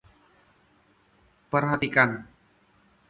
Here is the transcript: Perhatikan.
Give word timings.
Perhatikan. 1.53 2.09